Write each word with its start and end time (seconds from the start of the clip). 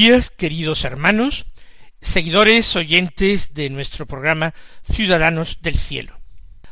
Días, 0.00 0.30
queridos 0.30 0.86
hermanos, 0.86 1.44
seguidores, 2.00 2.74
oyentes 2.74 3.52
de 3.52 3.68
nuestro 3.68 4.06
programa 4.06 4.54
Ciudadanos 4.80 5.58
del 5.60 5.76
Cielo. 5.76 6.18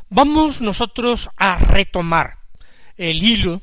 Vamos 0.08 0.62
nosotros 0.62 1.28
a 1.36 1.58
retomar 1.58 2.38
el 2.96 3.22
hilo 3.22 3.60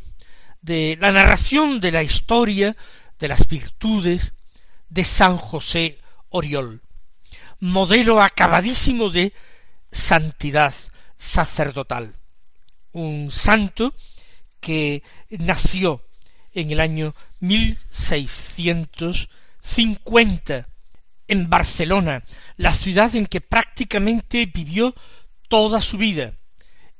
de 0.62 1.00
la 1.02 1.12
narración 1.12 1.80
de 1.80 1.92
la 1.92 2.04
historia 2.04 2.78
de 3.18 3.28
las 3.28 3.48
virtudes 3.48 4.36
de 4.90 5.04
San 5.04 5.36
José 5.36 5.98
Oriol, 6.30 6.84
modelo 7.60 8.22
acabadísimo 8.22 9.10
de 9.10 9.34
santidad 9.92 10.76
sacerdotal, 11.18 12.14
un 12.92 13.32
santo 13.32 13.96
que 14.60 15.02
nació 15.32 16.04
en 16.54 16.70
el 16.70 16.80
año 16.80 17.16
1650 19.66 20.68
en 21.28 21.50
Barcelona, 21.50 22.24
la 22.58 22.72
ciudad 22.74 23.16
en 23.16 23.26
que 23.26 23.42
prácticamente 23.42 24.46
vivió 24.46 24.94
toda 25.48 25.82
su 25.82 25.98
vida, 25.98 26.34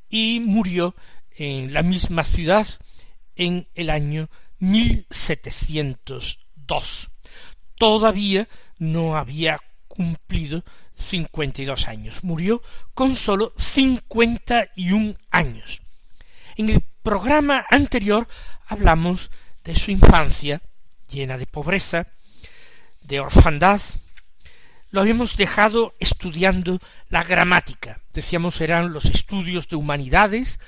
y 0.10 0.40
murió 0.40 0.96
en 1.32 1.74
la 1.74 1.84
misma 1.84 2.24
ciudad 2.24 2.66
en 3.36 3.68
el 3.76 3.90
año 3.90 4.30
1702. 4.60 7.10
Todavía 7.76 8.48
no 8.78 9.18
había 9.18 9.60
cumplido 9.88 10.64
cincuenta 10.96 11.62
y 11.62 11.66
dos 11.66 11.88
años. 11.88 12.24
Murió 12.24 12.64
con 12.94 13.16
sólo 13.16 13.54
cincuenta 13.58 14.70
y 14.76 14.92
un 14.92 15.18
años. 15.30 15.82
En 16.56 16.70
el 16.70 16.82
programa 17.04 17.66
anterior 17.70 18.28
hablamos 18.68 19.30
de 19.64 19.76
su 19.76 19.92
infancia, 19.92 20.62
llena 21.10 21.38
de 21.38 21.46
pobreza, 21.46 22.08
de 23.08 23.20
orfandad, 23.20 23.82
lo 24.92 25.02
habíamos 25.02 25.36
dejado 25.36 25.94
estudiando 26.00 26.80
la 27.10 27.24
gramática. 27.24 28.02
Decíamos 28.14 28.62
eran 28.62 28.94
los 28.94 29.06
estudios 29.06 29.68
de 29.68 29.76
humanidades, 29.76 30.60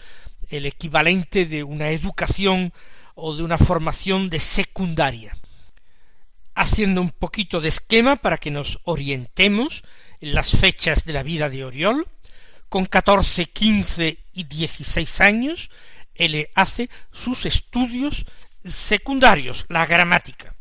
el 0.49 0.65
equivalente 0.65 1.45
de 1.45 1.63
una 1.63 1.89
educación 1.91 2.73
o 3.15 3.35
de 3.35 3.43
una 3.43 3.57
formación 3.57 4.29
de 4.29 4.39
secundaria. 4.39 5.37
Haciendo 6.55 7.01
un 7.01 7.11
poquito 7.11 7.61
de 7.61 7.69
esquema 7.69 8.17
para 8.17 8.37
que 8.37 8.51
nos 8.51 8.79
orientemos 8.83 9.83
en 10.19 10.33
las 10.33 10.51
fechas 10.51 11.05
de 11.05 11.13
la 11.13 11.23
vida 11.23 11.49
de 11.49 11.63
Oriol, 11.63 12.07
con 12.69 12.85
catorce, 12.85 13.45
quince 13.45 14.19
y 14.33 14.43
dieciséis 14.43 15.21
años, 15.21 15.69
él 16.15 16.49
hace 16.55 16.89
sus 17.11 17.45
estudios 17.45 18.25
secundarios, 18.65 19.65
la 19.69 19.85
gramática. 19.85 20.56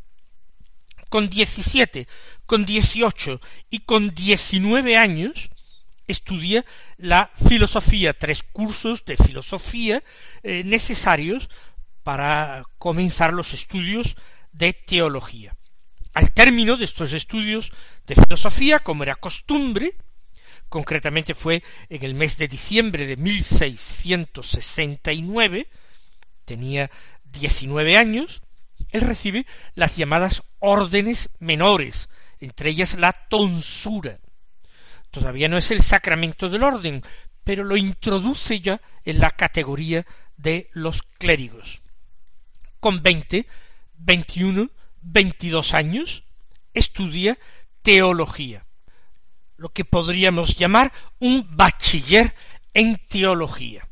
Con 1.09 1.29
diecisiete, 1.29 2.07
con 2.45 2.65
dieciocho 2.65 3.39
y 3.69 3.79
con 3.79 4.13
diecinueve 4.13 4.97
años 4.97 5.49
estudia 6.07 6.65
la 6.97 7.31
filosofía, 7.47 8.13
tres 8.13 8.43
cursos 8.43 9.05
de 9.05 9.17
filosofía 9.17 10.03
eh, 10.43 10.63
necesarios 10.63 11.49
para 12.03 12.63
comenzar 12.77 13.33
los 13.33 13.53
estudios 13.53 14.15
de 14.53 14.71
teología. 14.73 15.57
Al 16.13 16.31
término 16.31 16.77
de 16.77 16.85
estos 16.85 17.11
estudios 17.13 17.71
de 18.07 18.15
filosofía, 18.15 18.79
como 18.79 19.03
era 19.03 19.15
costumbre, 19.15 19.91
concretamente 20.69 21.35
fue 21.35 21.61
en 21.89 22.03
el 22.03 22.13
mes 22.15 22.37
de 22.37 22.47
diciembre 22.47 23.05
de 23.05 23.17
1669, 23.17 25.67
tenía 26.45 26.89
diecinueve 27.25 27.97
años, 27.97 28.41
él 28.91 29.01
recibe 29.01 29.45
las 29.75 29.97
llamadas 29.97 30.43
órdenes 30.59 31.29
menores, 31.39 32.09
entre 32.39 32.69
ellas 32.69 32.95
la 32.95 33.13
tonsura. 33.13 34.19
Todavía 35.11 35.49
no 35.49 35.57
es 35.57 35.71
el 35.71 35.81
sacramento 35.81 36.49
del 36.49 36.63
orden, 36.63 37.01
pero 37.43 37.63
lo 37.63 37.77
introduce 37.77 38.59
ya 38.59 38.81
en 39.03 39.19
la 39.19 39.31
categoría 39.31 40.05
de 40.35 40.69
los 40.73 41.01
clérigos. 41.01 41.81
Con 42.79 43.01
veinte, 43.01 43.47
veintiuno, 43.97 44.69
veintidós 45.01 45.73
años, 45.73 46.23
estudia 46.73 47.37
teología, 47.81 48.65
lo 49.55 49.69
que 49.69 49.85
podríamos 49.85 50.55
llamar 50.57 50.91
un 51.19 51.47
bachiller 51.49 52.35
en 52.73 53.01
teología. 53.07 53.87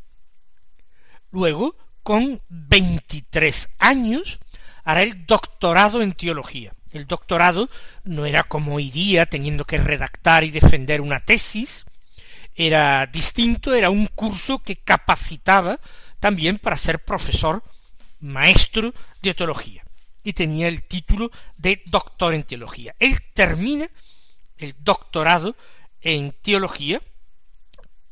Luego 1.32 1.76
con 2.04 2.42
veintitrés 2.50 3.70
años 3.80 4.40
hará 4.86 5.04
el 5.04 5.26
doctorado 5.26 6.02
en 6.02 6.14
teología. 6.14 6.74
El 6.92 7.08
doctorado 7.08 7.70
no 8.06 8.26
era 8.26 8.44
como 8.44 8.76
hoy 8.76 8.90
día 8.90 9.26
teniendo 9.26 9.66
que 9.66 9.78
redactar 9.78 10.46
y 10.46 10.52
defender 10.52 11.02
una 11.02 11.20
tesis, 11.20 11.86
era 12.54 13.06
distinto, 13.08 13.74
era 13.74 13.90
un 13.90 14.08
curso 14.08 14.60
que 14.60 14.78
capacitaba 14.78 15.82
también 16.22 16.58
para 16.58 16.78
ser 16.78 17.04
profesor 17.04 17.64
maestro 18.22 18.94
de 19.22 19.34
teología 19.34 19.84
y 20.24 20.34
tenía 20.34 20.68
el 20.68 20.84
título 20.84 21.32
de 21.58 21.82
doctor 21.86 22.34
en 22.34 22.44
teología. 22.44 22.96
Él 23.00 23.20
termina 23.34 23.90
el 24.58 24.76
doctorado 24.80 25.56
en 26.00 26.32
teología 26.32 27.02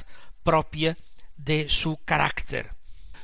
propia 0.43 0.97
de 1.37 1.69
su 1.69 1.97
carácter. 2.05 2.71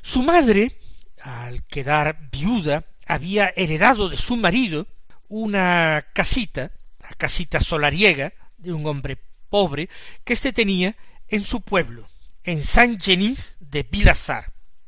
Su 0.02 0.22
madre, 0.22 0.80
al 1.22 1.64
quedar 1.64 2.30
viuda, 2.30 2.86
había 3.08 3.54
heredado 3.56 4.10
de 4.10 4.18
su 4.18 4.36
marido 4.36 4.88
una 5.30 6.06
casita, 6.14 6.72
la 7.00 7.10
casita 7.18 7.60
solariega 7.60 8.34
de 8.58 8.74
un 8.74 8.86
hombre 8.86 9.18
pobre 9.50 9.90
que 10.24 10.34
éste 10.34 10.54
tenía 10.54 10.96
en 11.28 11.44
su 11.44 11.62
pueblo, 11.62 12.08
en 12.44 12.64
Saint 12.64 13.02
Genis 13.02 13.56
de 13.60 13.84
Vilassar. 13.84 14.46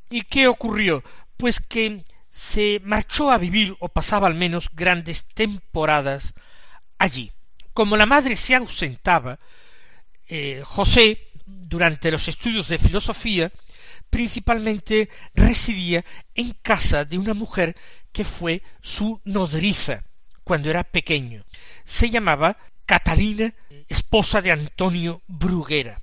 ¿Y 0.10 0.24
qué 0.24 0.48
ocurrió? 0.48 1.04
Pues 1.38 1.60
que 1.60 2.04
se 2.30 2.82
marchó 2.84 3.32
a 3.32 3.38
vivir 3.38 3.76
o 3.80 3.90
pasaba 3.90 4.28
al 4.28 4.36
menos 4.36 4.70
grandes 4.74 5.26
temporadas 5.28 6.34
allí. 6.98 7.32
Como 7.74 7.98
la 7.98 8.06
madre 8.06 8.36
se 8.36 8.56
ausentaba, 8.56 9.40
eh, 10.28 10.62
José, 10.64 11.28
durante 11.46 12.12
los 12.12 12.28
estudios 12.28 12.68
de 12.68 12.78
filosofía, 12.78 13.52
principalmente 14.10 15.10
residía 15.34 16.04
en 16.36 16.52
casa 16.62 17.06
de 17.06 17.18
una 17.18 17.34
mujer 17.34 17.76
que 18.12 18.24
fue 18.24 18.64
su 18.82 19.22
nodriza 19.24 20.04
cuando 20.44 20.70
era 20.70 20.84
pequeño. 20.84 21.44
Se 21.84 22.10
llamaba 22.10 22.58
Catalina, 22.86 23.54
esposa 23.88 24.42
de 24.42 24.52
Antonio 24.52 25.22
Bruguera. 25.28 26.02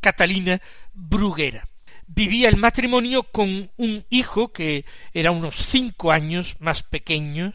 Catalina 0.00 0.60
Bruguera. 0.92 1.68
Vivía 2.06 2.48
el 2.48 2.56
matrimonio 2.56 3.22
con 3.22 3.70
un 3.76 4.04
hijo 4.10 4.52
que 4.52 4.84
era 5.12 5.30
unos 5.30 5.54
cinco 5.56 6.10
años 6.10 6.56
más 6.58 6.82
pequeño 6.82 7.54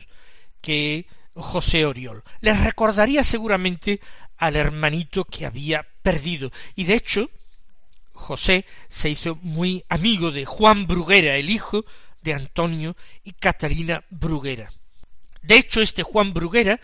que 0.61 1.07
José 1.33 1.85
Oriol. 1.85 2.23
Les 2.39 2.59
recordaría 2.59 3.23
seguramente 3.23 3.99
al 4.37 4.55
hermanito 4.55 5.25
que 5.25 5.45
había 5.45 5.85
perdido. 6.01 6.51
Y 6.75 6.85
de 6.85 6.95
hecho, 6.95 7.29
José 8.17 8.65
se 8.89 9.09
hizo 9.09 9.37
muy 9.41 9.83
amigo 9.89 10.31
de 10.31 10.45
Juan 10.45 10.87
Bruguera, 10.87 11.35
el 11.35 11.49
hijo 11.49 11.85
de 12.21 12.33
Antonio 12.33 12.97
y 13.23 13.33
Catalina 13.33 14.03
Bruguera. 14.09 14.71
De 15.41 15.55
hecho, 15.57 15.81
este 15.81 16.03
Juan 16.03 16.33
Bruguera, 16.33 16.79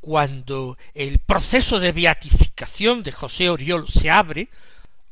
cuando 0.00 0.76
el 0.92 1.20
proceso 1.20 1.80
de 1.80 1.92
beatificación 1.92 3.02
de 3.02 3.12
José 3.12 3.48
Oriol 3.48 3.88
se 3.88 4.10
abre, 4.10 4.50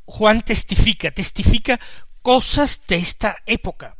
Juan 0.04 0.42
testifica, 0.42 1.10
testifica 1.10 1.80
cosas 2.20 2.82
de 2.86 2.96
esta 2.96 3.36
época. 3.46 3.96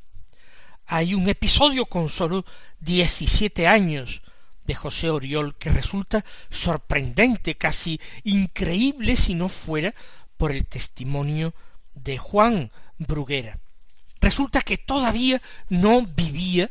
Hay 0.87 1.15
un 1.15 1.29
episodio 1.29 1.87
con 1.87 2.11
sólo 2.11 2.44
diecisiete 2.81 3.67
años 3.67 4.20
de 4.65 4.75
José 4.75 5.11
Oriol 5.11 5.56
que 5.56 5.70
resulta 5.70 6.25
sorprendente, 6.50 7.56
casi 7.56 8.00
increíble 8.25 9.17
si 9.17 9.35
no 9.35 9.49
fuera 9.49 9.94
por 10.43 10.50
el 10.50 10.67
testimonio 10.67 11.55
de 11.94 12.19
Juan 12.19 12.73
Bruguera. 12.99 13.61
Resulta 14.21 14.61
que 14.62 14.77
todavía 14.77 15.41
no 15.69 16.05
vivía 16.05 16.69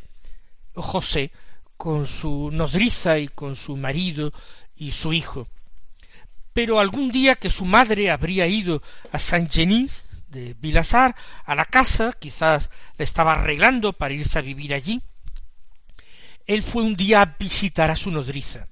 José 0.74 1.32
con 1.78 2.06
su 2.06 2.50
nodriza 2.52 3.18
y 3.18 3.28
con 3.28 3.56
su 3.56 3.78
marido 3.78 4.30
y 4.76 4.92
su 4.92 5.14
hijo. 5.14 5.48
Pero 6.52 6.80
algún 6.80 7.10
día 7.10 7.34
que 7.34 7.48
su 7.48 7.64
madre 7.64 8.10
habría 8.10 8.46
ido 8.46 8.82
a 9.10 9.18
San 9.18 9.48
Genís 9.48 10.04
de 10.28 10.52
Vilasar, 10.52 11.16
a 11.46 11.54
la 11.54 11.64
casa, 11.64 12.12
quizás 12.12 12.68
le 12.98 13.04
estaba 13.04 13.32
arreglando 13.32 13.94
para 13.94 14.12
irse 14.12 14.38
a 14.38 14.42
vivir 14.42 14.74
allí, 14.74 15.00
él 16.44 16.62
fue 16.62 16.82
un 16.82 16.94
día 16.94 17.22
a 17.22 17.36
visitar 17.38 17.90
a 17.90 17.96
su 17.96 18.10
nodriza 18.10 18.68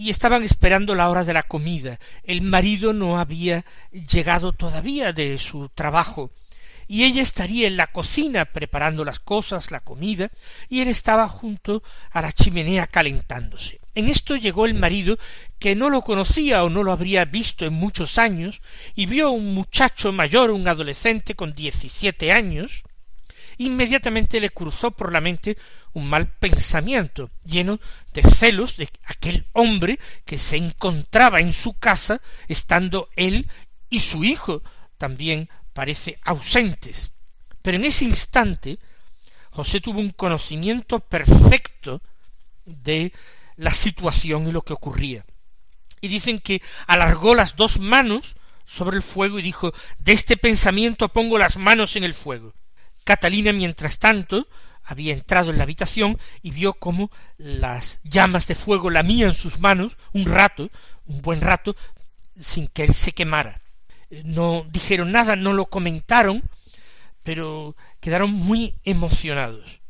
y 0.00 0.08
estaban 0.08 0.42
esperando 0.42 0.94
la 0.94 1.10
hora 1.10 1.24
de 1.24 1.34
la 1.34 1.42
comida. 1.42 2.00
El 2.24 2.40
marido 2.40 2.94
no 2.94 3.20
había 3.20 3.66
llegado 3.92 4.54
todavía 4.54 5.12
de 5.12 5.36
su 5.36 5.68
trabajo 5.68 6.30
y 6.88 7.04
ella 7.04 7.20
estaría 7.20 7.66
en 7.66 7.76
la 7.76 7.88
cocina 7.88 8.46
preparando 8.46 9.04
las 9.04 9.18
cosas, 9.20 9.70
la 9.70 9.80
comida, 9.80 10.30
y 10.70 10.80
él 10.80 10.88
estaba 10.88 11.28
junto 11.28 11.82
a 12.12 12.22
la 12.22 12.32
chimenea 12.32 12.86
calentándose. 12.86 13.78
En 13.94 14.08
esto 14.08 14.36
llegó 14.36 14.64
el 14.64 14.72
marido, 14.72 15.18
que 15.58 15.76
no 15.76 15.90
lo 15.90 16.00
conocía 16.00 16.64
o 16.64 16.70
no 16.70 16.82
lo 16.82 16.92
habría 16.92 17.26
visto 17.26 17.66
en 17.66 17.74
muchos 17.74 18.16
años, 18.16 18.62
y 18.94 19.04
vio 19.04 19.30
un 19.30 19.52
muchacho 19.52 20.12
mayor, 20.12 20.50
un 20.50 20.66
adolescente 20.66 21.34
con 21.34 21.54
diecisiete 21.54 22.32
años, 22.32 22.84
inmediatamente 23.60 24.40
le 24.40 24.50
cruzó 24.50 24.90
por 24.90 25.12
la 25.12 25.20
mente 25.20 25.58
un 25.92 26.08
mal 26.08 26.28
pensamiento, 26.28 27.30
lleno 27.44 27.78
de 28.14 28.22
celos 28.22 28.76
de 28.78 28.88
aquel 29.04 29.46
hombre 29.52 29.98
que 30.24 30.38
se 30.38 30.56
encontraba 30.56 31.40
en 31.40 31.52
su 31.52 31.74
casa, 31.74 32.22
estando 32.48 33.10
él 33.16 33.50
y 33.90 34.00
su 34.00 34.24
hijo 34.24 34.62
también 34.96 35.50
parece 35.74 36.18
ausentes. 36.22 37.12
Pero 37.60 37.76
en 37.76 37.84
ese 37.84 38.06
instante 38.06 38.78
José 39.50 39.80
tuvo 39.80 40.00
un 40.00 40.12
conocimiento 40.12 41.00
perfecto 41.00 42.00
de 42.64 43.12
la 43.56 43.74
situación 43.74 44.48
y 44.48 44.52
lo 44.52 44.62
que 44.62 44.72
ocurría. 44.72 45.26
Y 46.00 46.08
dicen 46.08 46.40
que 46.40 46.62
alargó 46.86 47.34
las 47.34 47.56
dos 47.56 47.78
manos 47.78 48.36
sobre 48.64 48.96
el 48.96 49.02
fuego 49.02 49.38
y 49.38 49.42
dijo 49.42 49.74
de 49.98 50.12
este 50.12 50.38
pensamiento 50.38 51.10
pongo 51.10 51.36
las 51.36 51.58
manos 51.58 51.96
en 51.96 52.04
el 52.04 52.14
fuego. 52.14 52.54
Catalina, 53.04 53.52
mientras 53.52 53.98
tanto, 53.98 54.46
había 54.84 55.14
entrado 55.14 55.50
en 55.50 55.58
la 55.58 55.64
habitación 55.64 56.18
y 56.42 56.50
vio 56.50 56.74
cómo 56.74 57.10
las 57.38 58.00
llamas 58.02 58.46
de 58.46 58.54
fuego 58.54 58.90
lamían 58.90 59.34
sus 59.34 59.58
manos 59.58 59.96
un 60.12 60.24
rato, 60.24 60.70
un 61.06 61.22
buen 61.22 61.40
rato, 61.40 61.76
sin 62.38 62.68
que 62.68 62.84
él 62.84 62.94
se 62.94 63.12
quemara. 63.12 63.60
No 64.24 64.66
dijeron 64.70 65.12
nada, 65.12 65.36
no 65.36 65.52
lo 65.52 65.66
comentaron, 65.66 66.42
pero 67.22 67.76
quedaron 68.00 68.32
muy 68.32 68.74
emocionados. 68.84 69.80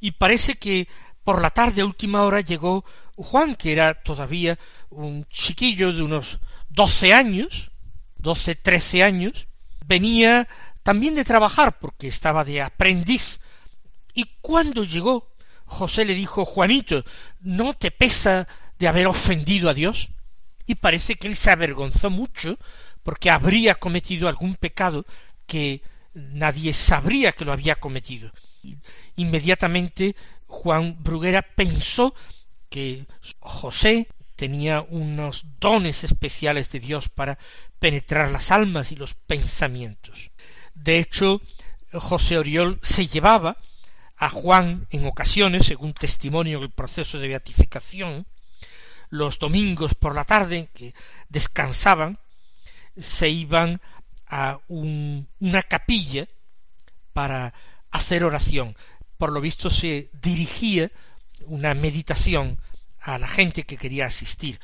Y 0.00 0.12
parece 0.12 0.54
que 0.54 0.86
por 1.24 1.40
la 1.40 1.50
tarde 1.50 1.82
a 1.82 1.86
última 1.86 2.22
hora 2.22 2.40
llegó 2.40 2.84
Juan, 3.16 3.56
que 3.56 3.72
era 3.72 3.94
todavía 3.94 4.58
un 4.90 5.24
chiquillo 5.26 5.92
de 5.92 6.02
unos 6.02 6.40
doce 6.68 7.14
años, 7.14 7.70
doce, 8.16 8.54
trece 8.54 9.02
años, 9.02 9.46
venía 9.86 10.48
también 10.84 11.16
de 11.16 11.24
trabajar 11.24 11.78
porque 11.80 12.06
estaba 12.06 12.44
de 12.44 12.62
aprendiz 12.62 13.40
y 14.14 14.36
cuando 14.40 14.84
llegó, 14.84 15.34
José 15.66 16.04
le 16.04 16.14
dijo 16.14 16.44
Juanito, 16.44 17.04
¿no 17.40 17.74
te 17.74 17.90
pesa 17.90 18.46
de 18.78 18.88
haber 18.88 19.08
ofendido 19.08 19.68
a 19.68 19.74
Dios? 19.74 20.08
Y 20.66 20.76
parece 20.76 21.16
que 21.16 21.26
él 21.26 21.36
se 21.36 21.50
avergonzó 21.50 22.10
mucho 22.10 22.58
porque 23.02 23.30
habría 23.30 23.74
cometido 23.74 24.28
algún 24.28 24.54
pecado 24.54 25.04
que 25.46 25.82
nadie 26.14 26.72
sabría 26.72 27.32
que 27.32 27.44
lo 27.44 27.52
había 27.52 27.74
cometido. 27.74 28.32
Inmediatamente 29.16 30.14
Juan 30.46 30.96
Bruguera 31.02 31.42
pensó 31.42 32.14
que 32.70 33.06
José 33.40 34.06
tenía 34.36 34.80
unos 34.80 35.44
dones 35.60 36.04
especiales 36.04 36.70
de 36.70 36.80
Dios 36.80 37.08
para 37.08 37.38
penetrar 37.78 38.30
las 38.30 38.50
almas 38.50 38.92
y 38.92 38.96
los 38.96 39.14
pensamientos. 39.14 40.30
De 40.74 40.98
hecho, 40.98 41.40
José 41.92 42.38
Oriol 42.38 42.78
se 42.82 43.06
llevaba 43.06 43.56
a 44.16 44.28
Juan 44.28 44.86
en 44.90 45.06
ocasiones, 45.06 45.66
según 45.66 45.92
testimonio 45.92 46.60
del 46.60 46.70
proceso 46.70 47.18
de 47.18 47.28
beatificación, 47.28 48.26
los 49.10 49.38
domingos 49.38 49.94
por 49.94 50.14
la 50.14 50.24
tarde 50.24 50.68
que 50.74 50.94
descansaban, 51.28 52.18
se 52.96 53.28
iban 53.28 53.80
a 54.26 54.60
una 54.68 55.62
capilla 55.62 56.26
para 57.12 57.54
hacer 57.90 58.24
oración. 58.24 58.76
Por 59.18 59.32
lo 59.32 59.40
visto 59.40 59.70
se 59.70 60.10
dirigía 60.20 60.90
una 61.46 61.74
meditación 61.74 62.58
a 63.00 63.18
la 63.18 63.28
gente 63.28 63.64
que 63.64 63.76
quería 63.76 64.06
asistir, 64.06 64.58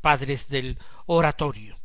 padres 0.00 0.48
del 0.48 0.78
oratorio. 1.06 1.78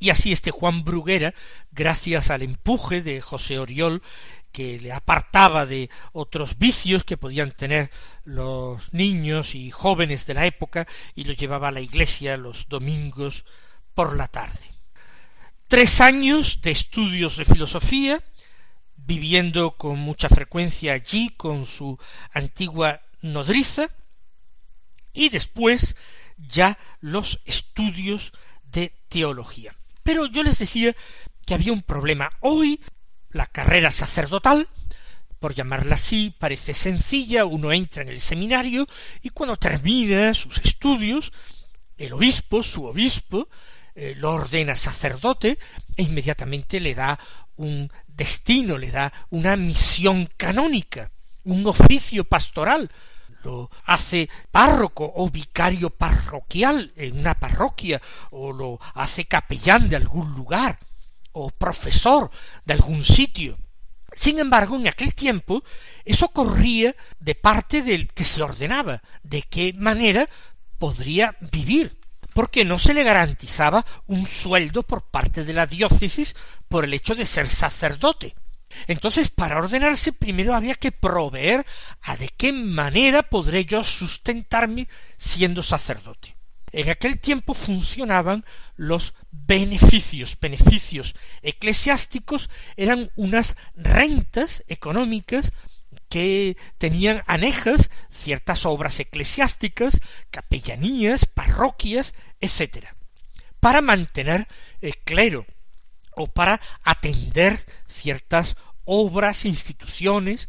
Y 0.00 0.08
así 0.08 0.32
este 0.32 0.50
Juan 0.50 0.82
Bruguera, 0.82 1.34
gracias 1.72 2.30
al 2.30 2.40
empuje 2.40 3.02
de 3.02 3.20
José 3.20 3.58
Oriol, 3.58 4.02
que 4.50 4.80
le 4.80 4.92
apartaba 4.92 5.66
de 5.66 5.90
otros 6.12 6.58
vicios 6.58 7.04
que 7.04 7.18
podían 7.18 7.52
tener 7.52 7.90
los 8.24 8.92
niños 8.94 9.54
y 9.54 9.70
jóvenes 9.70 10.24
de 10.24 10.34
la 10.34 10.46
época 10.46 10.88
y 11.14 11.24
lo 11.24 11.34
llevaba 11.34 11.68
a 11.68 11.72
la 11.72 11.82
iglesia 11.82 12.38
los 12.38 12.66
domingos 12.68 13.44
por 13.94 14.16
la 14.16 14.26
tarde. 14.26 14.58
Tres 15.68 16.00
años 16.00 16.62
de 16.62 16.70
estudios 16.70 17.36
de 17.36 17.44
filosofía, 17.44 18.24
viviendo 18.96 19.72
con 19.72 19.98
mucha 19.98 20.30
frecuencia 20.30 20.94
allí 20.94 21.28
con 21.36 21.66
su 21.66 21.98
antigua 22.32 23.02
nodriza, 23.20 23.90
y 25.12 25.28
después 25.28 25.94
ya 26.38 26.78
los 27.00 27.40
estudios 27.44 28.32
de 28.64 28.94
teología. 29.08 29.74
Pero 30.02 30.26
yo 30.26 30.42
les 30.42 30.58
decía 30.58 30.94
que 31.46 31.54
había 31.54 31.72
un 31.72 31.82
problema. 31.82 32.30
Hoy 32.40 32.80
la 33.30 33.46
carrera 33.46 33.90
sacerdotal, 33.90 34.68
por 35.38 35.54
llamarla 35.54 35.94
así, 35.94 36.34
parece 36.38 36.74
sencilla, 36.74 37.44
uno 37.44 37.72
entra 37.72 38.02
en 38.02 38.08
el 38.08 38.20
seminario 38.20 38.86
y 39.22 39.30
cuando 39.30 39.56
termina 39.56 40.34
sus 40.34 40.58
estudios, 40.58 41.32
el 41.96 42.12
obispo, 42.12 42.62
su 42.62 42.84
obispo, 42.84 43.48
eh, 43.94 44.14
lo 44.16 44.32
ordena 44.32 44.76
sacerdote 44.76 45.58
e 45.96 46.02
inmediatamente 46.02 46.80
le 46.80 46.94
da 46.94 47.18
un 47.56 47.90
destino, 48.06 48.78
le 48.78 48.90
da 48.90 49.12
una 49.30 49.56
misión 49.56 50.28
canónica, 50.36 51.10
un 51.44 51.66
oficio 51.66 52.24
pastoral, 52.24 52.90
lo 53.42 53.70
hace 53.84 54.28
párroco 54.50 55.12
o 55.16 55.28
vicario 55.30 55.90
parroquial 55.90 56.92
en 56.96 57.18
una 57.18 57.34
parroquia, 57.34 58.00
o 58.30 58.52
lo 58.52 58.78
hace 58.94 59.24
capellán 59.26 59.88
de 59.88 59.96
algún 59.96 60.34
lugar, 60.34 60.78
o 61.32 61.50
profesor 61.50 62.30
de 62.64 62.74
algún 62.74 63.04
sitio. 63.04 63.58
Sin 64.12 64.38
embargo, 64.38 64.76
en 64.76 64.88
aquel 64.88 65.14
tiempo 65.14 65.62
eso 66.04 66.28
corría 66.28 66.94
de 67.20 67.34
parte 67.34 67.82
del 67.82 68.08
que 68.08 68.24
se 68.24 68.42
ordenaba, 68.42 69.02
de 69.22 69.42
qué 69.42 69.72
manera 69.72 70.28
podría 70.78 71.36
vivir, 71.52 72.00
porque 72.34 72.64
no 72.64 72.78
se 72.78 72.94
le 72.94 73.04
garantizaba 73.04 73.84
un 74.06 74.26
sueldo 74.26 74.82
por 74.82 75.02
parte 75.02 75.44
de 75.44 75.52
la 75.52 75.66
diócesis 75.66 76.34
por 76.68 76.84
el 76.84 76.94
hecho 76.94 77.14
de 77.14 77.26
ser 77.26 77.48
sacerdote. 77.48 78.34
Entonces, 78.86 79.30
para 79.30 79.58
ordenarse, 79.58 80.12
primero 80.12 80.54
había 80.54 80.74
que 80.74 80.92
proveer 80.92 81.66
a 82.02 82.16
de 82.16 82.28
qué 82.28 82.52
manera 82.52 83.22
podré 83.22 83.64
yo 83.64 83.82
sustentarme 83.82 84.88
siendo 85.16 85.62
sacerdote. 85.62 86.36
En 86.72 86.88
aquel 86.88 87.18
tiempo 87.18 87.54
funcionaban 87.54 88.44
los 88.76 89.14
beneficios. 89.30 90.38
Beneficios 90.40 91.14
eclesiásticos 91.42 92.48
eran 92.76 93.10
unas 93.16 93.56
rentas 93.74 94.64
económicas 94.68 95.52
que 96.08 96.56
tenían 96.78 97.22
anejas 97.26 97.90
ciertas 98.08 98.66
obras 98.66 99.00
eclesiásticas, 99.00 100.00
capellanías, 100.30 101.26
parroquias, 101.26 102.14
etc., 102.40 102.86
para 103.60 103.80
mantener 103.80 104.46
el 104.80 104.96
clero 104.98 105.46
o 106.12 106.26
para 106.26 106.60
atender 106.84 107.58
ciertas 107.86 108.56
obras, 108.84 109.44
instituciones. 109.44 110.48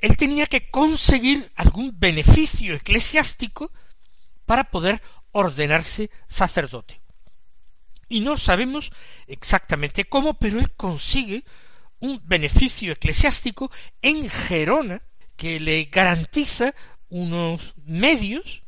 Él 0.00 0.16
tenía 0.16 0.46
que 0.46 0.70
conseguir 0.70 1.50
algún 1.56 1.98
beneficio 1.98 2.74
eclesiástico 2.74 3.72
para 4.46 4.64
poder 4.64 5.02
ordenarse 5.32 6.10
sacerdote. 6.28 7.00
Y 8.08 8.20
no 8.20 8.36
sabemos 8.36 8.92
exactamente 9.26 10.04
cómo, 10.04 10.34
pero 10.34 10.58
él 10.58 10.70
consigue 10.72 11.44
un 12.00 12.20
beneficio 12.24 12.92
eclesiástico 12.92 13.70
en 14.02 14.28
Gerona 14.28 15.02
que 15.36 15.58
le 15.58 15.84
garantiza 15.84 16.74
unos 17.08 17.74
medios, 17.84 18.62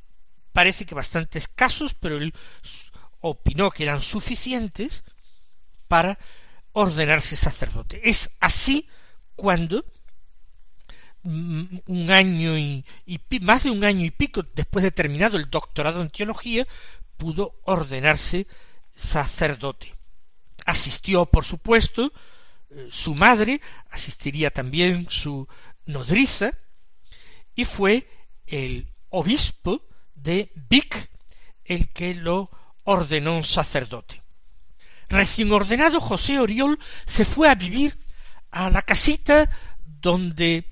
parece 0.52 0.86
que 0.86 0.94
bastante 0.94 1.38
escasos, 1.38 1.94
pero 1.94 2.16
él 2.16 2.32
opinó 3.20 3.70
que 3.70 3.84
eran 3.84 4.02
suficientes 4.02 5.04
para 5.88 6.18
ordenarse 6.72 7.36
sacerdote. 7.36 8.00
Es 8.04 8.30
así 8.40 8.88
cuando 9.34 9.84
un 11.26 12.10
año 12.10 12.56
y, 12.56 12.84
más 13.40 13.64
de 13.64 13.70
un 13.70 13.84
año 13.84 14.04
y 14.04 14.10
pico 14.10 14.44
después 14.54 14.84
de 14.84 14.92
terminado 14.92 15.36
el 15.36 15.50
doctorado 15.50 16.00
en 16.00 16.10
teología, 16.10 16.66
pudo 17.16 17.58
ordenarse 17.64 18.46
sacerdote. 18.94 19.94
Asistió, 20.64 21.26
por 21.26 21.44
supuesto, 21.44 22.12
eh, 22.70 22.88
su 22.90 23.14
madre, 23.14 23.60
asistiría 23.90 24.50
también 24.50 25.08
su 25.08 25.48
nodriza, 25.86 26.52
y 27.54 27.64
fue 27.64 28.08
el 28.46 28.88
obispo 29.08 29.82
de 30.14 30.52
Vic 30.68 31.10
el 31.64 31.88
que 31.88 32.14
lo 32.14 32.50
ordenó 32.84 33.42
sacerdote. 33.42 34.22
Recién 35.08 35.52
ordenado, 35.52 36.00
José 36.00 36.38
Oriol 36.38 36.78
se 37.04 37.24
fue 37.24 37.48
a 37.48 37.54
vivir 37.54 37.96
a 38.50 38.70
la 38.70 38.82
casita 38.82 39.48
donde 39.84 40.64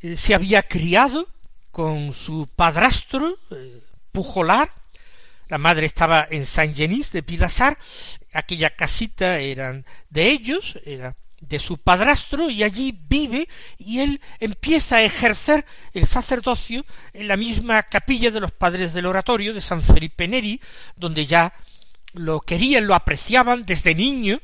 eh, 0.00 0.16
se 0.16 0.34
había 0.34 0.62
criado 0.62 1.28
con 1.70 2.12
su 2.12 2.48
padrastro, 2.54 3.36
eh, 3.50 3.82
Pujolar, 4.12 4.70
la 5.48 5.58
madre 5.58 5.86
estaba 5.86 6.26
en 6.30 6.46
San 6.46 6.74
Genís 6.74 7.12
de 7.12 7.22
Pilasar, 7.22 7.78
aquella 8.32 8.70
casita 8.70 9.38
eran 9.38 9.84
de 10.10 10.30
ellos, 10.30 10.78
era 10.84 11.16
de 11.40 11.58
su 11.58 11.78
padrastro, 11.78 12.48
y 12.48 12.62
allí 12.62 12.96
vive, 13.08 13.48
y 13.76 14.00
él 14.00 14.20
empieza 14.38 14.96
a 14.96 15.02
ejercer 15.02 15.66
el 15.92 16.06
sacerdocio 16.06 16.84
en 17.12 17.28
la 17.28 17.36
misma 17.36 17.82
capilla 17.82 18.30
de 18.30 18.40
los 18.40 18.52
padres 18.52 18.94
del 18.94 19.06
oratorio 19.06 19.52
de 19.52 19.60
San 19.60 19.82
Felipe 19.82 20.28
Neri, 20.28 20.60
donde 20.96 21.26
ya 21.26 21.52
lo 22.12 22.40
querían, 22.40 22.86
lo 22.86 22.94
apreciaban 22.94 23.64
desde 23.64 23.94
niño, 23.94 24.40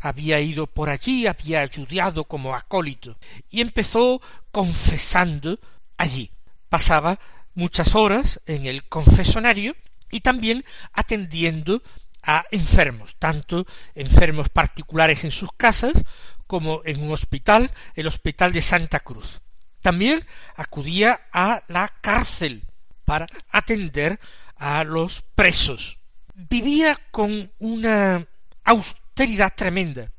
había 0.00 0.40
ido 0.40 0.66
por 0.66 0.90
allí, 0.90 1.26
había 1.26 1.60
ayudado 1.60 2.24
como 2.24 2.54
acólito, 2.54 3.16
y 3.50 3.60
empezó 3.60 4.20
confesando 4.52 5.58
allí. 5.96 6.30
Pasaba 6.68 7.18
muchas 7.54 7.94
horas 7.94 8.40
en 8.46 8.66
el 8.66 8.84
confesonario 8.88 9.74
y 10.10 10.20
también 10.20 10.64
atendiendo 10.92 11.82
a 12.22 12.44
enfermos, 12.50 13.16
tanto 13.18 13.66
enfermos 13.94 14.48
particulares 14.48 15.24
en 15.24 15.30
sus 15.30 15.50
casas 15.56 16.04
como 16.46 16.82
en 16.84 17.02
un 17.02 17.12
hospital, 17.12 17.70
el 17.94 18.06
Hospital 18.06 18.52
de 18.52 18.62
Santa 18.62 19.00
Cruz. 19.00 19.40
También 19.80 20.24
acudía 20.56 21.28
a 21.32 21.62
la 21.68 21.88
cárcel 22.00 22.64
para 23.04 23.26
atender 23.50 24.18
a 24.56 24.84
los 24.84 25.22
presos. 25.34 25.97
Vivía 26.40 26.96
con 27.10 27.52
una 27.58 28.24
austeridad 28.62 29.52
tremenda. 29.56 30.12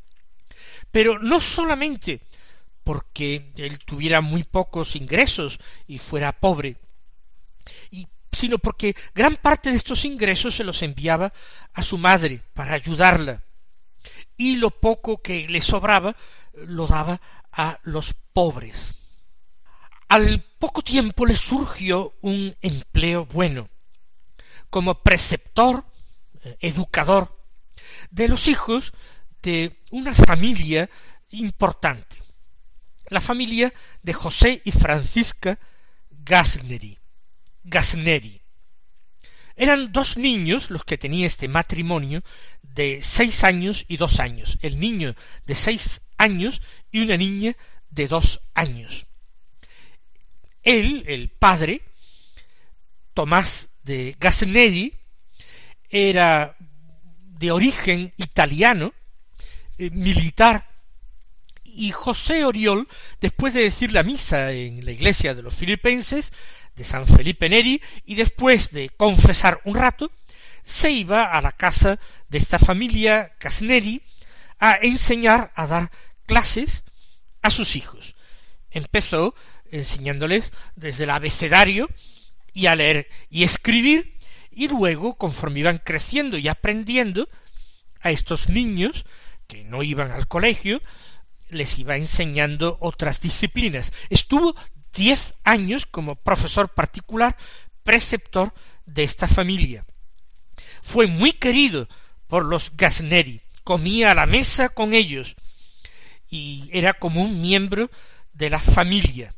Pero 0.91 1.17
no 1.17 1.39
solamente 1.39 2.19
porque 2.83 3.53
él 3.55 3.79
tuviera 3.79 4.19
muy 4.19 4.43
pocos 4.43 4.95
ingresos 4.95 5.59
y 5.87 5.97
fuera 5.97 6.33
pobre, 6.33 6.75
sino 8.31 8.57
porque 8.57 8.95
gran 9.13 9.37
parte 9.37 9.69
de 9.69 9.77
estos 9.77 10.05
ingresos 10.05 10.55
se 10.55 10.63
los 10.63 10.81
enviaba 10.81 11.31
a 11.73 11.83
su 11.83 11.97
madre 11.97 12.41
para 12.53 12.73
ayudarla, 12.73 13.43
y 14.35 14.55
lo 14.55 14.71
poco 14.71 15.21
que 15.21 15.47
le 15.47 15.61
sobraba 15.61 16.15
lo 16.53 16.87
daba 16.87 17.21
a 17.51 17.79
los 17.83 18.13
pobres. 18.33 18.93
Al 20.07 20.41
poco 20.57 20.81
tiempo 20.81 21.25
le 21.25 21.35
surgió 21.35 22.15
un 22.21 22.55
empleo 22.61 23.25
bueno, 23.25 23.69
como 24.69 25.03
preceptor, 25.03 25.85
educador 26.59 27.37
de 28.11 28.27
los 28.27 28.47
hijos 28.47 28.93
de 29.41 29.81
una 29.91 30.13
familia 30.13 30.89
importante, 31.29 32.17
la 33.09 33.21
familia 33.21 33.73
de 34.01 34.13
José 34.13 34.61
y 34.65 34.71
Francisca 34.71 35.59
Gasneri. 36.09 36.97
Gasneri. 37.63 38.41
Eran 39.55 39.91
dos 39.91 40.17
niños 40.17 40.69
los 40.69 40.85
que 40.85 40.97
tenía 40.97 41.27
este 41.27 41.47
matrimonio 41.47 42.23
de 42.61 42.99
seis 43.01 43.43
años 43.43 43.85
y 43.87 43.97
dos 43.97 44.19
años, 44.19 44.57
el 44.61 44.79
niño 44.79 45.15
de 45.45 45.55
seis 45.55 46.01
años 46.17 46.61
y 46.91 47.01
una 47.01 47.17
niña 47.17 47.57
de 47.89 48.07
dos 48.07 48.41
años. 48.53 49.07
Él, 50.63 51.03
el 51.07 51.29
padre, 51.29 51.81
Tomás 53.13 53.71
de 53.83 54.15
Gasneri, 54.19 54.98
era 55.89 56.55
de 56.59 57.51
origen 57.51 58.13
italiano, 58.17 58.93
eh, 59.77 59.89
militar, 59.91 60.69
y 61.63 61.91
José 61.91 62.43
Oriol, 62.43 62.87
después 63.21 63.53
de 63.53 63.63
decir 63.63 63.93
la 63.93 64.03
misa 64.03 64.51
en 64.51 64.83
la 64.83 64.91
iglesia 64.91 65.33
de 65.33 65.41
los 65.41 65.55
filipenses, 65.55 66.33
de 66.75 66.83
San 66.83 67.07
Felipe 67.07 67.49
Neri, 67.49 67.81
y 68.05 68.15
después 68.15 68.71
de 68.71 68.89
confesar 68.89 69.61
un 69.63 69.75
rato, 69.75 70.11
se 70.63 70.91
iba 70.91 71.25
a 71.25 71.41
la 71.41 71.51
casa 71.51 71.99
de 72.27 72.37
esta 72.37 72.59
familia 72.59 73.33
Casneri 73.39 74.03
a 74.59 74.77
enseñar 74.81 75.51
a 75.55 75.67
dar 75.67 75.91
clases 76.25 76.83
a 77.41 77.49
sus 77.49 77.75
hijos. 77.75 78.15
Empezó 78.71 79.33
enseñándoles 79.71 80.51
desde 80.75 81.05
el 81.05 81.09
abecedario 81.11 81.89
y 82.53 82.65
a 82.65 82.75
leer 82.75 83.07
y 83.29 83.43
escribir, 83.43 84.17
y 84.51 84.67
luego, 84.67 85.15
conforme 85.15 85.61
iban 85.61 85.77
creciendo 85.77 86.37
y 86.37 86.47
aprendiendo, 86.47 87.27
a 88.01 88.11
estos 88.11 88.49
niños 88.49 89.05
que 89.47 89.63
no 89.63 89.83
iban 89.83 90.11
al 90.11 90.27
colegio, 90.27 90.81
les 91.49 91.77
iba 91.79 91.97
enseñando 91.97 92.77
otras 92.79 93.21
disciplinas. 93.21 93.91
Estuvo 94.09 94.55
diez 94.93 95.35
años 95.43 95.85
como 95.85 96.15
profesor 96.15 96.69
particular, 96.73 97.35
preceptor 97.83 98.53
de 98.85 99.03
esta 99.03 99.27
familia. 99.27 99.85
Fue 100.81 101.07
muy 101.07 101.33
querido 101.33 101.87
por 102.27 102.45
los 102.45 102.75
Gasneri, 102.75 103.41
comía 103.63 104.11
a 104.11 104.15
la 104.15 104.25
mesa 104.25 104.69
con 104.69 104.93
ellos 104.93 105.35
y 106.29 106.69
era 106.71 106.93
como 106.93 107.21
un 107.21 107.41
miembro 107.41 107.89
de 108.33 108.49
la 108.49 108.59
familia. 108.59 109.35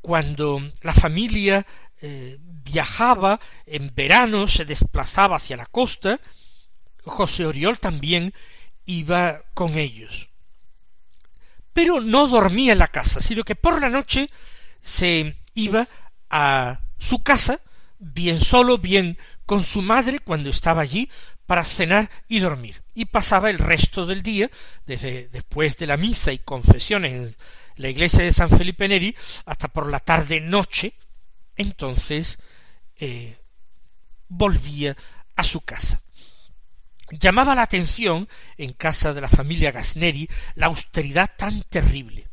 Cuando 0.00 0.60
la 0.82 0.94
familia 0.94 1.66
eh, 2.00 2.38
viajaba 2.40 3.40
en 3.66 3.92
verano, 3.94 4.46
se 4.46 4.64
desplazaba 4.64 5.36
hacia 5.36 5.56
la 5.56 5.66
costa, 5.66 6.20
José 7.04 7.46
Oriol 7.46 7.78
también 7.78 8.34
iba 8.84 9.42
con 9.54 9.78
ellos. 9.78 10.28
Pero 11.72 12.00
no 12.00 12.26
dormía 12.26 12.72
en 12.72 12.78
la 12.78 12.88
casa, 12.88 13.20
sino 13.20 13.44
que 13.44 13.54
por 13.54 13.80
la 13.80 13.88
noche 13.88 14.28
se 14.80 15.36
iba 15.54 15.88
a 16.30 16.80
su 16.98 17.22
casa, 17.22 17.60
bien 17.98 18.40
solo, 18.40 18.78
bien 18.78 19.18
con 19.46 19.64
su 19.64 19.82
madre 19.82 20.20
cuando 20.20 20.50
estaba 20.50 20.82
allí 20.82 21.10
para 21.46 21.64
cenar 21.64 22.10
y 22.28 22.40
dormir. 22.40 22.82
Y 22.94 23.06
pasaba 23.06 23.48
el 23.48 23.58
resto 23.58 24.06
del 24.06 24.22
día, 24.22 24.50
desde 24.86 25.28
después 25.28 25.76
de 25.78 25.86
la 25.86 25.96
misa 25.96 26.32
y 26.32 26.38
confesiones 26.38 27.12
en 27.12 27.36
la 27.76 27.88
iglesia 27.88 28.24
de 28.24 28.32
San 28.32 28.50
Felipe 28.50 28.88
Neri, 28.88 29.16
hasta 29.46 29.68
por 29.68 29.88
la 29.88 30.00
tarde 30.00 30.40
noche, 30.40 30.92
entonces 31.58 32.38
eh, 32.96 33.36
volvía 34.28 34.96
a 35.36 35.44
su 35.44 35.60
casa. 35.60 36.00
Llamaba 37.10 37.54
la 37.54 37.62
atención 37.62 38.28
en 38.56 38.72
casa 38.72 39.12
de 39.12 39.20
la 39.20 39.28
familia 39.28 39.72
Gasneri 39.72 40.28
la 40.54 40.66
austeridad 40.66 41.30
tan 41.36 41.62
terrible. 41.62 42.28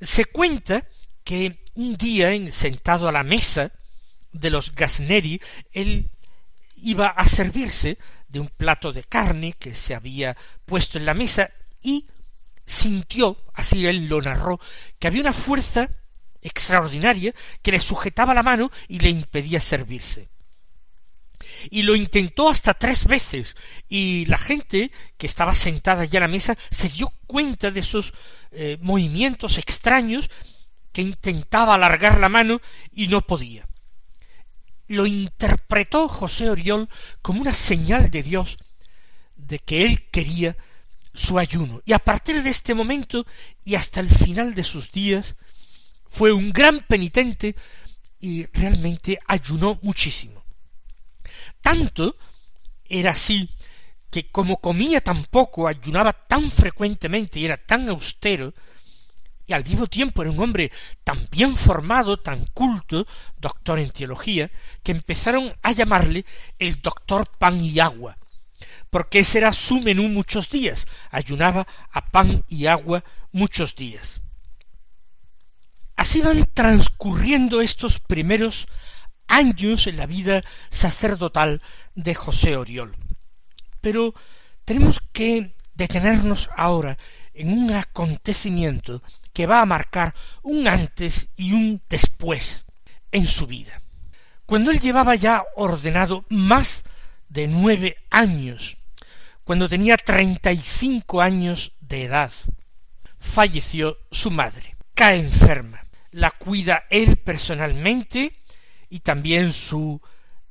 Se 0.00 0.26
cuenta 0.26 0.86
que 1.24 1.62
un 1.74 1.96
día, 1.96 2.30
sentado 2.52 3.08
a 3.08 3.12
la 3.12 3.22
mesa 3.22 3.72
de 4.32 4.50
los 4.50 4.72
Gasneri, 4.72 5.40
él 5.72 6.10
iba 6.76 7.08
a 7.08 7.26
servirse 7.26 7.98
de 8.28 8.40
un 8.40 8.48
plato 8.48 8.92
de 8.92 9.04
carne 9.04 9.54
que 9.54 9.74
se 9.74 9.94
había 9.94 10.36
puesto 10.66 10.98
en 10.98 11.06
la 11.06 11.14
mesa 11.14 11.50
y 11.82 12.06
sintió, 12.66 13.42
así 13.54 13.86
él 13.86 14.08
lo 14.08 14.20
narró, 14.20 14.60
que 14.98 15.06
había 15.06 15.22
una 15.22 15.32
fuerza 15.32 15.88
extraordinaria 16.46 17.34
que 17.62 17.72
le 17.72 17.80
sujetaba 17.80 18.34
la 18.34 18.42
mano 18.42 18.70
y 18.88 18.98
le 18.98 19.10
impedía 19.10 19.60
servirse 19.60 20.28
y 21.70 21.82
lo 21.82 21.94
intentó 21.94 22.48
hasta 22.48 22.74
tres 22.74 23.06
veces 23.06 23.56
y 23.88 24.26
la 24.26 24.38
gente 24.38 24.90
que 25.16 25.26
estaba 25.26 25.54
sentada 25.54 26.04
ya 26.04 26.18
a 26.18 26.22
la 26.22 26.28
mesa 26.28 26.56
se 26.70 26.88
dio 26.88 27.12
cuenta 27.26 27.70
de 27.70 27.80
esos 27.80 28.12
eh, 28.52 28.78
movimientos 28.80 29.58
extraños 29.58 30.30
que 30.92 31.02
intentaba 31.02 31.74
alargar 31.74 32.18
la 32.20 32.28
mano 32.28 32.60
y 32.92 33.08
no 33.08 33.22
podía. 33.22 33.68
Lo 34.88 35.06
interpretó 35.06 36.08
José 36.08 36.48
Oriol 36.48 36.88
como 37.20 37.40
una 37.40 37.52
señal 37.52 38.10
de 38.10 38.22
Dios 38.22 38.58
de 39.34 39.58
que 39.58 39.84
él 39.84 40.08
quería 40.10 40.56
su 41.12 41.38
ayuno. 41.38 41.82
Y 41.84 41.92
a 41.92 41.98
partir 41.98 42.42
de 42.42 42.50
este 42.50 42.74
momento 42.74 43.26
y 43.64 43.74
hasta 43.74 44.00
el 44.00 44.10
final 44.10 44.54
de 44.54 44.64
sus 44.64 44.92
días, 44.92 45.36
fue 46.08 46.32
un 46.32 46.50
gran 46.50 46.80
penitente 46.86 47.54
y 48.20 48.46
realmente 48.46 49.18
ayunó 49.26 49.78
muchísimo. 49.82 50.44
Tanto 51.60 52.16
era 52.84 53.10
así 53.10 53.50
que 54.10 54.30
como 54.30 54.60
comía 54.60 55.00
tan 55.00 55.24
poco, 55.24 55.68
ayunaba 55.68 56.12
tan 56.12 56.50
frecuentemente 56.50 57.40
y 57.40 57.44
era 57.44 57.56
tan 57.56 57.88
austero, 57.88 58.54
y 59.46 59.52
al 59.52 59.64
mismo 59.64 59.86
tiempo 59.86 60.22
era 60.22 60.30
un 60.30 60.40
hombre 60.40 60.72
tan 61.04 61.28
bien 61.30 61.56
formado, 61.56 62.16
tan 62.16 62.46
culto, 62.46 63.06
doctor 63.36 63.78
en 63.78 63.90
teología, 63.90 64.50
que 64.82 64.92
empezaron 64.92 65.54
a 65.62 65.72
llamarle 65.72 66.24
el 66.58 66.80
doctor 66.80 67.28
pan 67.38 67.62
y 67.62 67.78
agua, 67.78 68.16
porque 68.90 69.20
ese 69.20 69.38
era 69.38 69.52
su 69.52 69.80
menú 69.80 70.08
muchos 70.08 70.50
días, 70.50 70.86
ayunaba 71.10 71.66
a 71.92 72.10
pan 72.10 72.42
y 72.48 72.66
agua 72.66 73.04
muchos 73.32 73.76
días. 73.76 74.22
Así 75.96 76.20
van 76.20 76.46
transcurriendo 76.52 77.60
estos 77.60 77.98
primeros 78.00 78.68
años 79.26 79.86
en 79.86 79.96
la 79.96 80.06
vida 80.06 80.44
sacerdotal 80.70 81.62
de 81.94 82.14
José 82.14 82.56
Oriol. 82.56 82.94
Pero 83.80 84.14
tenemos 84.64 85.00
que 85.12 85.56
detenernos 85.74 86.50
ahora 86.56 86.96
en 87.34 87.52
un 87.52 87.72
acontecimiento 87.72 89.02
que 89.32 89.46
va 89.46 89.60
a 89.60 89.66
marcar 89.66 90.14
un 90.42 90.66
antes 90.68 91.28
y 91.36 91.52
un 91.52 91.82
después 91.88 92.64
en 93.12 93.26
su 93.26 93.46
vida. 93.46 93.82
Cuando 94.46 94.70
él 94.70 94.80
llevaba 94.80 95.14
ya 95.14 95.44
ordenado 95.56 96.24
más 96.28 96.84
de 97.28 97.48
nueve 97.48 97.96
años, 98.10 98.76
cuando 99.44 99.68
tenía 99.68 99.96
treinta 99.96 100.52
y 100.52 100.58
cinco 100.58 101.20
años 101.20 101.72
de 101.80 102.04
edad, 102.04 102.32
falleció 103.18 103.98
su 104.10 104.30
madre, 104.30 104.76
cae 104.94 105.16
enferma, 105.16 105.85
la 106.12 106.30
cuida 106.30 106.84
él 106.90 107.16
personalmente 107.16 108.40
y 108.88 109.00
también 109.00 109.52
su 109.52 110.00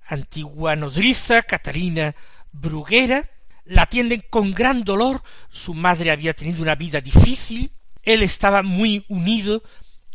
antigua 0.07 0.75
nodriza, 0.75 1.41
Catalina 1.43 2.15
Bruguera, 2.51 3.29
la 3.65 3.83
atienden 3.83 4.23
con 4.29 4.53
gran 4.53 4.83
dolor, 4.83 5.21
su 5.49 5.73
madre 5.73 6.11
había 6.11 6.33
tenido 6.33 6.61
una 6.61 6.75
vida 6.75 7.01
difícil, 7.01 7.71
él 8.03 8.21
estaba 8.21 8.61
muy 8.61 9.05
unido 9.09 9.63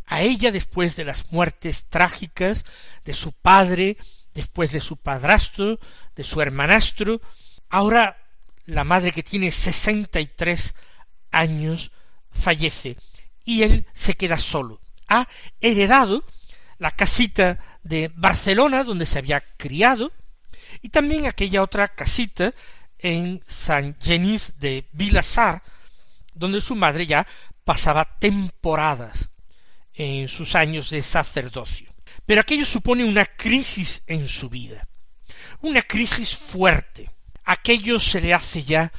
a 0.07 0.22
ella 0.22 0.53
después 0.53 0.96
de 0.96 1.05
las 1.05 1.31
muertes 1.33 1.87
trágicas 1.88 2.64
de 3.05 3.12
su 3.12 3.33
padre, 3.33 3.96
después 4.35 4.72
de 4.72 4.81
su 4.81 4.96
padrastro, 4.96 5.79
de 6.14 6.24
su 6.24 6.40
hermanastro, 6.40 7.20
ahora 7.68 8.16
la 8.64 8.85
madre 8.85 9.12
que 9.12 9.22
tiene 9.22 9.50
sesenta 9.50 10.20
y 10.20 10.26
tres 10.26 10.74
años 11.31 11.90
fallece 12.31 12.96
y 13.44 13.62
él 13.62 13.87
se 13.92 14.14
queda 14.14 14.38
solo. 14.38 14.81
Ha 15.11 15.29
heredado 15.61 16.25
la 16.79 16.90
casita 16.90 17.59
de 17.83 18.11
Barcelona, 18.14 18.85
donde 18.85 19.05
se 19.05 19.18
había 19.18 19.40
criado, 19.59 20.12
y 20.81 20.88
también 20.88 21.27
aquella 21.27 21.62
otra 21.62 21.88
casita 21.88 22.53
en 22.99 23.42
San 23.46 23.96
Genís 24.01 24.59
de 24.59 24.88
Vilasar, 24.92 25.62
donde 26.35 26.61
su 26.61 26.75
madre 26.75 27.07
ya 27.07 27.27
pasaba 27.64 28.18
temporadas 28.18 29.29
en 29.92 30.29
sus 30.29 30.55
años 30.55 30.90
de 30.90 31.03
sacerdocio. 31.03 31.92
Pero 32.25 32.40
aquello 32.40 32.64
supone 32.64 33.05
una 33.05 33.27
crisis 33.27 34.03
en 34.07 34.29
su 34.29 34.49
vida, 34.49 34.87
una 35.61 35.83
crisis 35.83 36.35
fuerte. 36.35 37.11
Aquello 37.44 37.99
se 37.99 38.20
le 38.20 38.33
hace 38.33 38.62
ya 38.62 38.92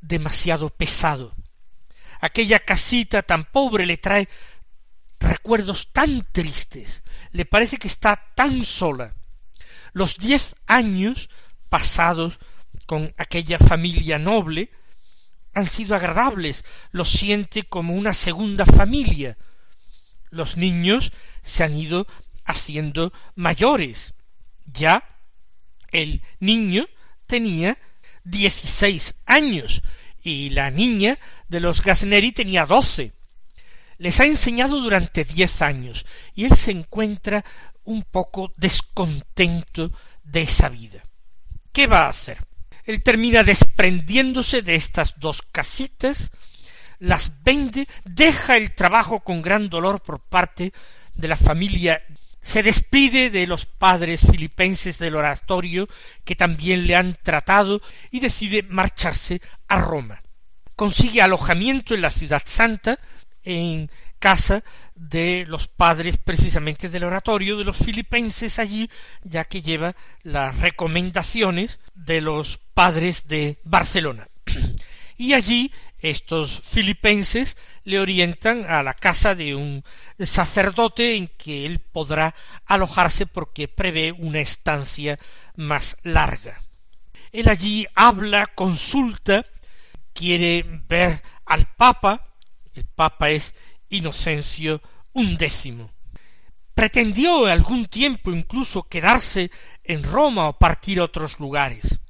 demasiado 0.00 0.70
pesado. 0.70 1.34
Aquella 2.20 2.58
casita 2.58 3.22
tan 3.22 3.44
pobre 3.44 3.86
le 3.86 3.96
trae 3.96 4.28
recuerdos 5.24 5.92
tan 5.92 6.26
tristes, 6.32 7.02
le 7.32 7.44
parece 7.44 7.78
que 7.78 7.88
está 7.88 8.30
tan 8.34 8.64
sola. 8.64 9.14
Los 9.92 10.18
diez 10.18 10.56
años 10.66 11.30
pasados 11.68 12.38
con 12.86 13.14
aquella 13.16 13.58
familia 13.58 14.18
noble 14.18 14.70
han 15.54 15.66
sido 15.66 15.94
agradables, 15.94 16.64
los 16.90 17.10
siente 17.10 17.62
como 17.62 17.94
una 17.94 18.12
segunda 18.12 18.66
familia. 18.66 19.38
Los 20.30 20.56
niños 20.56 21.12
se 21.42 21.64
han 21.64 21.76
ido 21.76 22.06
haciendo 22.44 23.12
mayores. 23.36 24.14
Ya 24.66 25.04
el 25.92 26.22
niño 26.40 26.86
tenía 27.26 27.78
dieciséis 28.24 29.14
años 29.26 29.82
y 30.22 30.50
la 30.50 30.70
niña 30.70 31.18
de 31.48 31.60
los 31.60 31.82
Gasneri 31.82 32.32
tenía 32.32 32.66
doce 32.66 33.13
les 33.98 34.20
ha 34.20 34.24
enseñado 34.24 34.80
durante 34.80 35.24
diez 35.24 35.62
años 35.62 36.06
y 36.34 36.44
él 36.44 36.56
se 36.56 36.70
encuentra 36.70 37.44
un 37.84 38.02
poco 38.02 38.52
descontento 38.56 39.92
de 40.22 40.42
esa 40.42 40.68
vida. 40.68 41.02
¿Qué 41.72 41.86
va 41.86 42.06
a 42.06 42.10
hacer? 42.10 42.38
Él 42.84 43.02
termina 43.02 43.42
desprendiéndose 43.42 44.62
de 44.62 44.74
estas 44.74 45.18
dos 45.18 45.42
casitas, 45.42 46.30
las 46.98 47.42
vende, 47.42 47.88
deja 48.04 48.56
el 48.56 48.74
trabajo 48.74 49.20
con 49.20 49.42
gran 49.42 49.68
dolor 49.68 50.02
por 50.02 50.20
parte 50.20 50.72
de 51.14 51.28
la 51.28 51.36
familia, 51.36 52.02
se 52.40 52.62
despide 52.62 53.30
de 53.30 53.46
los 53.46 53.64
padres 53.64 54.20
filipenses 54.30 54.98
del 54.98 55.16
oratorio 55.16 55.88
que 56.24 56.36
también 56.36 56.86
le 56.86 56.94
han 56.94 57.16
tratado 57.22 57.80
y 58.10 58.20
decide 58.20 58.62
marcharse 58.62 59.40
a 59.66 59.80
Roma. 59.80 60.22
Consigue 60.76 61.22
alojamiento 61.22 61.94
en 61.94 62.02
la 62.02 62.10
ciudad 62.10 62.42
santa, 62.44 62.98
en 63.44 63.90
casa 64.18 64.64
de 64.94 65.44
los 65.46 65.68
padres 65.68 66.16
precisamente 66.16 66.88
del 66.88 67.04
oratorio 67.04 67.56
de 67.56 67.64
los 67.64 67.76
filipenses 67.76 68.58
allí, 68.58 68.90
ya 69.22 69.44
que 69.44 69.62
lleva 69.62 69.94
las 70.22 70.58
recomendaciones 70.58 71.80
de 71.94 72.20
los 72.20 72.58
padres 72.74 73.28
de 73.28 73.58
Barcelona. 73.64 74.28
y 75.16 75.34
allí 75.34 75.72
estos 75.98 76.60
filipenses 76.60 77.56
le 77.84 77.98
orientan 77.98 78.66
a 78.68 78.82
la 78.82 78.92
casa 78.92 79.34
de 79.34 79.54
un 79.54 79.84
sacerdote 80.18 81.16
en 81.16 81.28
que 81.28 81.64
él 81.64 81.78
podrá 81.78 82.34
alojarse 82.66 83.26
porque 83.26 83.68
prevé 83.68 84.12
una 84.12 84.40
estancia 84.40 85.18
más 85.56 85.96
larga. 86.02 86.62
Él 87.32 87.48
allí 87.48 87.86
habla, 87.94 88.46
consulta, 88.46 89.44
quiere 90.12 90.64
ver 90.88 91.22
al 91.46 91.66
Papa, 91.74 92.33
el 92.74 92.84
Papa 92.84 93.30
es 93.30 93.54
Inocencio 93.88 94.82
undécimo. 95.12 95.90
Pretendió 96.74 97.46
algún 97.46 97.86
tiempo 97.86 98.32
incluso 98.32 98.82
quedarse 98.82 99.50
en 99.84 100.02
Roma 100.02 100.48
o 100.48 100.58
partir 100.58 100.98
a 100.98 101.04
otros 101.04 101.38
lugares, 101.38 102.00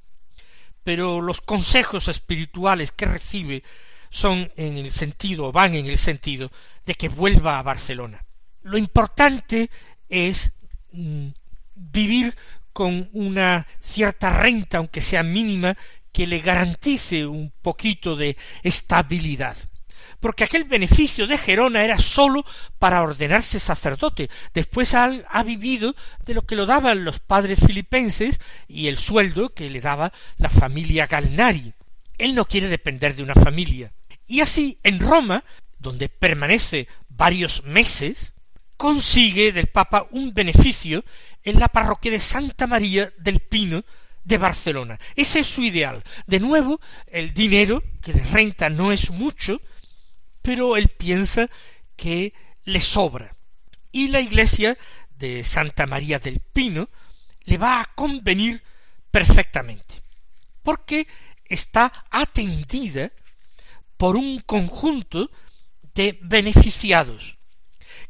pero 0.83 1.21
los 1.21 1.41
consejos 1.41 2.07
espirituales 2.07 2.91
que 2.91 3.05
recibe 3.05 3.63
son 4.09 4.51
en 4.55 4.77
el 4.77 4.91
sentido, 4.91 5.51
van 5.51 5.75
en 5.75 5.85
el 5.85 5.97
sentido 5.97 6.51
de 6.85 6.95
que 6.95 7.09
vuelva 7.09 7.59
a 7.59 7.63
Barcelona. 7.63 8.25
Lo 8.63 8.77
importante 8.77 9.69
es 10.09 10.53
mm, 10.91 11.27
vivir 11.75 12.35
con 12.73 13.09
una 13.13 13.67
cierta 13.79 14.35
renta, 14.35 14.79
aunque 14.79 15.01
sea 15.01 15.21
mínima, 15.21 15.77
que 16.11 16.25
le 16.25 16.39
garantice 16.39 17.25
un 17.25 17.51
poquito 17.61 18.15
de 18.15 18.35
estabilidad 18.63 19.55
porque 20.25 20.43
aquel 20.43 20.63
beneficio 20.63 21.27
de 21.27 21.37
Gerona 21.37 21.83
era 21.83 21.99
sólo 21.99 22.43
para 22.79 23.03
ordenarse 23.03 23.59
sacerdote. 23.59 24.27
Después 24.55 24.95
ha, 24.95 25.03
ha, 25.29 25.43
vivido 25.43 25.95
de 26.25 26.33
lo 26.33 26.47
que 26.47 26.55
lo 26.55 26.65
daban 26.65 27.05
los 27.05 27.19
padres 27.19 27.59
filipenses 27.59 28.39
y 28.67 28.87
el 28.87 28.97
sueldo 28.97 29.53
que 29.53 29.69
le 29.69 29.81
daba 29.81 30.11
la 30.37 30.49
familia 30.49 31.05
Galnari. 31.05 31.75
Él 32.17 32.33
no 32.33 32.45
quiere 32.45 32.69
depender 32.69 33.15
de 33.15 33.21
una 33.21 33.35
familia. 33.35 33.93
Y 34.25 34.41
así, 34.41 34.79
en 34.81 34.99
Roma, 34.99 35.43
donde 35.77 36.09
permanece 36.09 36.87
varios 37.07 37.63
meses, 37.63 38.33
consigue 38.77 39.51
del 39.51 39.67
Papa 39.67 40.07
un 40.09 40.33
beneficio 40.33 41.05
en 41.43 41.59
la 41.59 41.67
parroquia 41.67 42.11
de 42.11 42.19
Santa 42.19 42.65
María 42.65 43.13
del 43.19 43.41
Pino 43.41 43.85
de 44.23 44.39
Barcelona. 44.39 44.97
Ese 45.15 45.41
es 45.41 45.45
su 45.45 45.61
ideal. 45.61 46.03
De 46.25 46.39
nuevo, 46.39 46.81
el 47.05 47.31
dinero 47.35 47.83
que 48.01 48.11
le 48.11 48.23
renta 48.23 48.71
no 48.71 48.91
es 48.91 49.11
mucho, 49.11 49.61
pero 50.45 50.77
él 50.77 50.89
piensa 50.89 51.49
que 51.95 52.31
le 52.65 52.79
sobra. 52.79 53.35
Y 53.91 54.09
la 54.09 54.21
iglesia 54.21 54.77
de 55.17 55.43
Santa 55.43 55.87
María 55.87 56.19
del 56.19 56.39
Pino 56.39 56.87
le 57.45 57.57
va 57.57 57.81
a 57.81 57.85
convenir 57.95 58.61
perfectamente, 59.09 60.03
porque 60.61 61.07
está 61.45 62.05
atendida 62.11 63.11
por 63.97 64.15
un 64.15 64.39
conjunto 64.41 65.31
de 65.95 66.19
beneficiados 66.21 67.37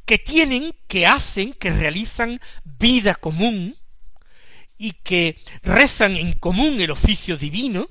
que 0.06 0.18
tienen, 0.18 0.76
que 0.88 1.08
hacen, 1.08 1.54
que 1.54 1.72
realizan 1.72 2.42
vida 2.66 3.16
común 3.16 3.78
y 4.78 4.92
que 4.92 5.40
rezan 5.64 6.18
en 6.18 6.34
común 6.34 6.82
el 6.82 6.92
oficio 6.92 7.38
divino 7.38 7.90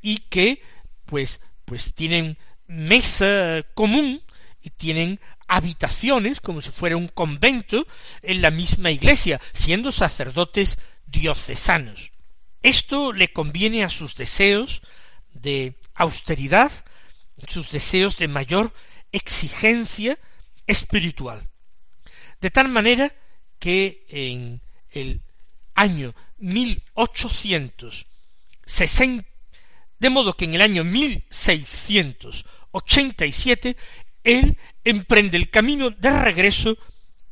y 0.00 0.18
que 0.18 0.62
pues 1.04 1.42
pues 1.66 1.92
tienen 1.92 2.38
mesa 2.68 3.64
común 3.74 4.22
y 4.62 4.70
tienen 4.70 5.18
habitaciones 5.48 6.40
como 6.40 6.62
si 6.62 6.70
fuera 6.70 6.96
un 6.96 7.08
convento 7.08 7.86
en 8.22 8.42
la 8.42 8.50
misma 8.50 8.90
iglesia, 8.90 9.40
siendo 9.52 9.90
sacerdotes 9.90 10.78
diocesanos. 11.06 12.12
Esto 12.62 13.12
le 13.12 13.32
conviene 13.32 13.82
a 13.82 13.88
sus 13.88 14.14
deseos 14.14 14.82
de 15.32 15.74
austeridad, 15.94 16.70
sus 17.46 17.70
deseos 17.70 18.16
de 18.18 18.28
mayor 18.28 18.72
exigencia 19.10 20.18
espiritual. 20.66 21.48
De 22.40 22.50
tal 22.50 22.68
manera 22.68 23.14
que 23.58 24.04
en 24.08 24.60
el 24.90 25.22
año 25.74 26.14
sesenta 28.66 29.26
de 29.98 30.10
modo 30.10 30.36
que 30.36 30.44
en 30.44 30.54
el 30.54 30.60
año 30.60 30.84
seiscientos 31.28 32.44
y 33.26 33.32
siete 33.32 33.76
él 34.24 34.58
emprende 34.84 35.36
el 35.36 35.50
camino 35.50 35.90
de 35.90 36.10
regreso 36.10 36.76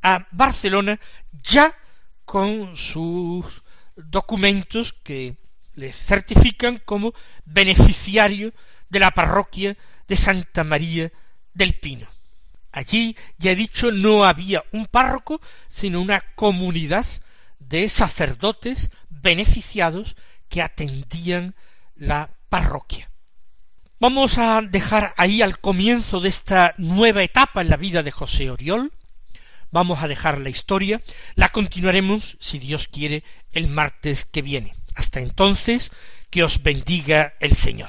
a 0.02 0.26
Barcelona 0.30 0.98
ya 1.32 1.76
con 2.24 2.76
sus 2.76 3.62
documentos 3.96 4.92
que 4.92 5.36
le 5.74 5.92
certifican 5.92 6.80
como 6.84 7.12
beneficiario 7.44 8.52
de 8.88 9.00
la 9.00 9.10
parroquia 9.10 9.76
de 10.08 10.16
Santa 10.16 10.64
María 10.64 11.12
del 11.54 11.74
Pino. 11.74 12.08
Allí, 12.72 13.16
ya 13.38 13.52
he 13.52 13.56
dicho, 13.56 13.90
no 13.90 14.24
había 14.24 14.64
un 14.72 14.86
párroco, 14.86 15.40
sino 15.68 16.00
una 16.00 16.20
comunidad 16.34 17.06
de 17.58 17.88
sacerdotes 17.88 18.90
beneficiados 19.08 20.16
que 20.48 20.62
atendían 20.62 21.54
la 21.94 22.30
parroquia. 22.48 23.10
Vamos 23.98 24.36
a 24.36 24.60
dejar 24.60 25.14
ahí 25.16 25.40
al 25.40 25.58
comienzo 25.58 26.20
de 26.20 26.28
esta 26.28 26.74
nueva 26.76 27.22
etapa 27.22 27.62
en 27.62 27.70
la 27.70 27.78
vida 27.78 28.02
de 28.02 28.10
José 28.10 28.50
Oriol. 28.50 28.92
Vamos 29.70 30.02
a 30.02 30.08
dejar 30.08 30.38
la 30.38 30.50
historia. 30.50 31.00
La 31.34 31.48
continuaremos, 31.48 32.36
si 32.38 32.58
Dios 32.58 32.88
quiere, 32.88 33.24
el 33.52 33.68
martes 33.68 34.26
que 34.26 34.42
viene. 34.42 34.74
Hasta 34.94 35.20
entonces, 35.20 35.92
que 36.28 36.44
os 36.44 36.62
bendiga 36.62 37.34
el 37.40 37.56
Señor. 37.56 37.88